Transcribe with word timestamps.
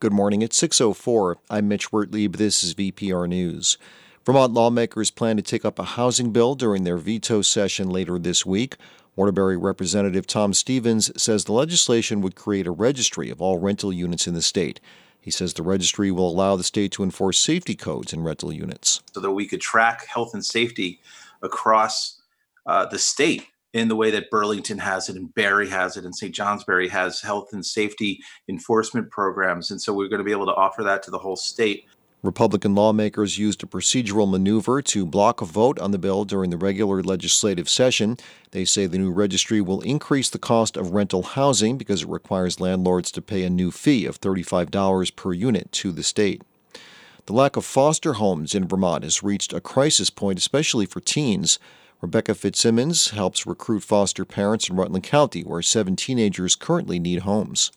Good 0.00 0.12
morning. 0.12 0.42
It's 0.42 0.56
6:04. 0.56 1.38
I'm 1.50 1.66
Mitch 1.66 1.90
Wertlieb. 1.90 2.36
This 2.36 2.62
is 2.62 2.72
VPR 2.72 3.26
News. 3.26 3.78
Vermont 4.24 4.52
lawmakers 4.52 5.10
plan 5.10 5.36
to 5.36 5.42
take 5.42 5.64
up 5.64 5.76
a 5.80 5.96
housing 5.98 6.30
bill 6.30 6.54
during 6.54 6.84
their 6.84 6.98
veto 6.98 7.42
session 7.42 7.90
later 7.90 8.16
this 8.16 8.46
week. 8.46 8.76
Waterbury 9.16 9.56
Representative 9.56 10.24
Tom 10.24 10.54
Stevens 10.54 11.10
says 11.20 11.44
the 11.44 11.52
legislation 11.52 12.20
would 12.20 12.36
create 12.36 12.68
a 12.68 12.70
registry 12.70 13.28
of 13.28 13.42
all 13.42 13.58
rental 13.58 13.92
units 13.92 14.28
in 14.28 14.34
the 14.34 14.40
state. 14.40 14.78
He 15.20 15.32
says 15.32 15.54
the 15.54 15.64
registry 15.64 16.12
will 16.12 16.30
allow 16.30 16.54
the 16.54 16.62
state 16.62 16.92
to 16.92 17.02
enforce 17.02 17.40
safety 17.40 17.74
codes 17.74 18.12
in 18.12 18.22
rental 18.22 18.52
units. 18.52 19.02
So 19.12 19.18
that 19.18 19.32
we 19.32 19.48
could 19.48 19.60
track 19.60 20.06
health 20.06 20.32
and 20.32 20.46
safety 20.46 21.00
across 21.42 22.20
uh, 22.66 22.86
the 22.86 23.00
state 23.00 23.48
in 23.72 23.88
the 23.88 23.96
way 23.96 24.10
that 24.10 24.30
Burlington 24.30 24.78
has 24.78 25.08
it 25.08 25.16
and 25.16 25.34
Barre 25.34 25.68
has 25.68 25.96
it 25.96 26.04
and 26.04 26.14
St. 26.14 26.34
Johnsbury 26.34 26.88
has 26.88 27.20
health 27.20 27.50
and 27.52 27.64
safety 27.64 28.20
enforcement 28.48 29.10
programs. 29.10 29.70
And 29.70 29.80
so 29.80 29.92
we're 29.92 30.08
going 30.08 30.18
to 30.18 30.24
be 30.24 30.32
able 30.32 30.46
to 30.46 30.54
offer 30.54 30.82
that 30.84 31.02
to 31.04 31.10
the 31.10 31.18
whole 31.18 31.36
state. 31.36 31.86
Republican 32.22 32.74
lawmakers 32.74 33.38
used 33.38 33.62
a 33.62 33.66
procedural 33.66 34.28
maneuver 34.28 34.82
to 34.82 35.06
block 35.06 35.40
a 35.40 35.44
vote 35.44 35.78
on 35.78 35.92
the 35.92 35.98
bill 35.98 36.24
during 36.24 36.50
the 36.50 36.56
regular 36.56 37.00
legislative 37.00 37.68
session. 37.68 38.16
They 38.50 38.64
say 38.64 38.86
the 38.86 38.98
new 38.98 39.12
registry 39.12 39.60
will 39.60 39.82
increase 39.82 40.28
the 40.28 40.38
cost 40.38 40.76
of 40.76 40.90
rental 40.90 41.22
housing 41.22 41.78
because 41.78 42.02
it 42.02 42.08
requires 42.08 42.58
landlords 42.58 43.12
to 43.12 43.22
pay 43.22 43.44
a 43.44 43.50
new 43.50 43.70
fee 43.70 44.04
of 44.04 44.20
$35 44.20 45.14
per 45.14 45.32
unit 45.32 45.70
to 45.72 45.92
the 45.92 46.02
state. 46.02 46.42
The 47.26 47.34
lack 47.34 47.56
of 47.56 47.64
foster 47.64 48.14
homes 48.14 48.52
in 48.52 48.66
Vermont 48.66 49.04
has 49.04 49.22
reached 49.22 49.52
a 49.52 49.60
crisis 49.60 50.10
point, 50.10 50.40
especially 50.40 50.86
for 50.86 50.98
teens. 50.98 51.60
Rebecca 52.00 52.34
Fitzsimmons 52.34 53.10
helps 53.10 53.44
recruit 53.44 53.80
foster 53.80 54.24
parents 54.24 54.68
in 54.68 54.76
Rutland 54.76 55.02
County, 55.02 55.42
where 55.42 55.62
seven 55.62 55.96
teenagers 55.96 56.54
currently 56.54 57.00
need 57.00 57.20
homes. 57.20 57.72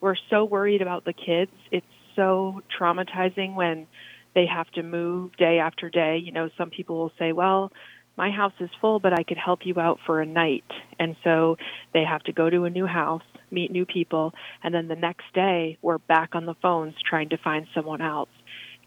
We're 0.00 0.16
so 0.30 0.44
worried 0.44 0.82
about 0.82 1.04
the 1.04 1.12
kids. 1.12 1.52
It's 1.70 1.86
so 2.16 2.60
traumatizing 2.76 3.54
when 3.54 3.86
they 4.34 4.46
have 4.46 4.68
to 4.72 4.82
move 4.82 5.36
day 5.36 5.60
after 5.60 5.88
day. 5.88 6.20
You 6.24 6.32
know, 6.32 6.50
some 6.58 6.70
people 6.70 6.96
will 6.96 7.12
say, 7.16 7.30
well, 7.30 7.70
my 8.16 8.30
house 8.32 8.52
is 8.58 8.70
full, 8.80 8.98
but 8.98 9.12
I 9.12 9.22
could 9.22 9.38
help 9.38 9.60
you 9.64 9.78
out 9.78 10.00
for 10.04 10.20
a 10.20 10.26
night. 10.26 10.64
And 10.98 11.14
so 11.22 11.56
they 11.92 12.02
have 12.02 12.22
to 12.24 12.32
go 12.32 12.50
to 12.50 12.64
a 12.64 12.70
new 12.70 12.86
house, 12.86 13.22
meet 13.52 13.70
new 13.70 13.86
people, 13.86 14.34
and 14.64 14.74
then 14.74 14.88
the 14.88 14.96
next 14.96 15.24
day 15.34 15.78
we're 15.82 15.98
back 15.98 16.34
on 16.34 16.46
the 16.46 16.54
phones 16.60 16.94
trying 17.08 17.28
to 17.28 17.38
find 17.38 17.68
someone 17.74 18.00
else. 18.00 18.28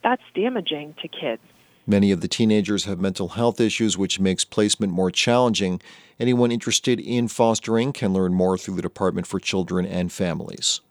That's 0.03 0.21
damaging 0.35 0.95
to 1.01 1.07
kids. 1.07 1.41
Many 1.89 2.11
of 2.11 2.19
the 2.19 2.27
teenagers 2.27 2.83
have 2.83 2.99
mental 2.99 3.29
health 3.29 3.61
issues, 3.61 3.97
which 3.97 4.19
makes 4.19 4.43
placement 4.43 4.91
more 4.91 5.09
challenging. 5.09 5.81
Anyone 6.19 6.51
interested 6.51 6.99
in 6.99 7.29
fostering 7.29 7.93
can 7.93 8.11
learn 8.11 8.33
more 8.33 8.57
through 8.57 8.75
the 8.75 8.81
Department 8.81 9.25
for 9.25 9.39
Children 9.39 9.85
and 9.85 10.11
Families. 10.11 10.81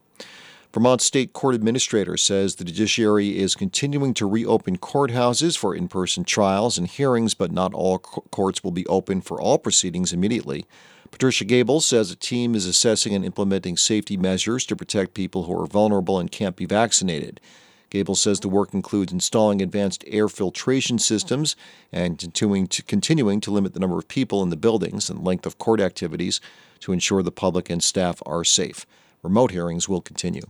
Vermont 0.72 1.02
State 1.02 1.34
Court 1.34 1.54
Administrator 1.54 2.16
says 2.16 2.54
the 2.54 2.64
judiciary 2.64 3.38
is 3.38 3.54
continuing 3.54 4.14
to 4.14 4.26
reopen 4.26 4.78
courthouses 4.78 5.56
for 5.56 5.74
in 5.74 5.86
person 5.86 6.24
trials 6.24 6.78
and 6.78 6.86
hearings, 6.86 7.34
but 7.34 7.52
not 7.52 7.74
all 7.74 7.98
courts 7.98 8.64
will 8.64 8.72
be 8.72 8.86
open 8.86 9.20
for 9.20 9.40
all 9.40 9.58
proceedings 9.58 10.14
immediately. 10.14 10.64
Patricia 11.10 11.44
Gabel 11.44 11.80
says 11.80 12.10
a 12.10 12.16
team 12.16 12.54
is 12.54 12.66
assessing 12.66 13.14
and 13.14 13.24
implementing 13.24 13.76
safety 13.76 14.16
measures 14.16 14.66
to 14.66 14.76
protect 14.76 15.14
people 15.14 15.44
who 15.44 15.58
are 15.58 15.66
vulnerable 15.66 16.18
and 16.18 16.30
can't 16.30 16.56
be 16.56 16.66
vaccinated. 16.66 17.40
Gabel 17.90 18.14
says 18.14 18.40
the 18.40 18.48
work 18.48 18.74
includes 18.74 19.12
installing 19.12 19.62
advanced 19.62 20.04
air 20.06 20.28
filtration 20.28 20.98
systems 20.98 21.56
and 21.92 22.18
continuing 22.18 22.66
to, 22.68 22.82
continuing 22.82 23.40
to 23.40 23.50
limit 23.50 23.74
the 23.74 23.80
number 23.80 23.98
of 23.98 24.08
people 24.08 24.42
in 24.42 24.50
the 24.50 24.56
buildings 24.56 25.08
and 25.08 25.24
length 25.24 25.46
of 25.46 25.58
court 25.58 25.80
activities 25.80 26.40
to 26.80 26.92
ensure 26.92 27.22
the 27.22 27.30
public 27.30 27.70
and 27.70 27.82
staff 27.82 28.22
are 28.26 28.44
safe. 28.44 28.86
Remote 29.22 29.50
hearings 29.50 29.88
will 29.88 30.00
continue. 30.00 30.42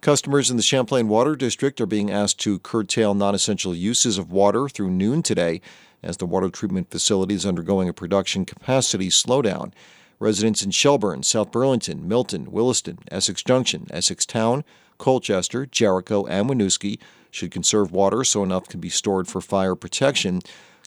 Customers 0.00 0.50
in 0.50 0.56
the 0.56 0.62
Champlain 0.62 1.08
Water 1.08 1.34
District 1.34 1.80
are 1.80 1.86
being 1.86 2.10
asked 2.10 2.38
to 2.40 2.58
curtail 2.60 3.14
non 3.14 3.34
essential 3.34 3.74
uses 3.74 4.18
of 4.18 4.30
water 4.30 4.68
through 4.68 4.90
noon 4.90 5.22
today 5.22 5.60
as 6.02 6.18
the 6.18 6.26
water 6.26 6.48
treatment 6.48 6.90
facility 6.90 7.34
is 7.34 7.46
undergoing 7.46 7.88
a 7.88 7.92
production 7.92 8.44
capacity 8.44 9.08
slowdown. 9.08 9.72
Residents 10.18 10.62
in 10.62 10.70
Shelburne, 10.70 11.22
South 11.22 11.50
Burlington, 11.50 12.08
Milton, 12.08 12.50
Williston, 12.50 12.98
Essex 13.10 13.42
Junction, 13.42 13.86
Essex 13.90 14.24
Town, 14.24 14.64
Colchester, 14.98 15.66
Jericho, 15.66 16.24
and 16.26 16.48
Winooski 16.48 16.98
should 17.30 17.50
conserve 17.50 17.92
water 17.92 18.24
so 18.24 18.42
enough 18.42 18.68
can 18.68 18.80
be 18.80 18.88
stored 18.88 19.28
for 19.28 19.40
fire 19.40 19.74
protection. 19.74 20.40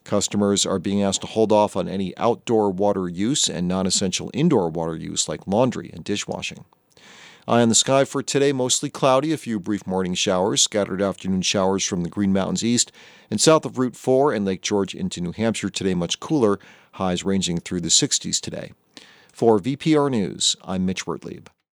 Customers 0.03 0.66
are 0.66 0.79
being 0.79 1.03
asked 1.03 1.22
to 1.22 1.28
hold 1.28 1.51
off 1.51 1.75
on 1.75 1.88
any 1.88 2.17
outdoor 2.17 2.72
water 2.72 3.07
use 3.07 3.47
and 3.47 3.67
non 3.67 3.85
essential 3.85 4.31
indoor 4.34 4.69
water 4.69 4.95
use 4.95 5.29
like 5.29 5.46
laundry 5.46 5.91
and 5.94 6.03
dishwashing. 6.03 6.66
Eye 7.47 7.61
on 7.61 7.69
the 7.69 7.75
sky 7.75 8.06
for 8.06 8.22
today, 8.22 8.51
mostly 8.51 8.90
cloudy, 8.90 9.34
a 9.34 9.38
few 9.38 9.59
brief 9.59 9.85
morning 9.88 10.13
showers, 10.13 10.61
scattered 10.61 11.01
afternoon 11.01 11.41
showers 11.41 11.84
from 11.84 12.03
the 12.03 12.09
Green 12.09 12.34
Mountains 12.34 12.63
east 12.63 12.91
and 13.29 13.40
south 13.41 13.66
of 13.66 13.78
Route 13.78 13.96
4 13.96 14.34
and 14.34 14.46
Lake 14.46 14.61
George 14.61 14.96
into 14.96 15.22
New 15.22 15.31
Hampshire 15.31 15.69
today, 15.69 15.94
much 15.94 16.19
cooler, 16.19 16.59
highs 16.94 17.23
ranging 17.23 17.59
through 17.59 17.81
the 17.81 17.90
60s 17.90 18.40
today. 18.40 18.72
For 19.31 19.59
VPR 19.59 20.12
News, 20.12 20.56
I'm 20.63 20.85
Mitch 20.85 21.06
Wertlieb. 21.06 21.47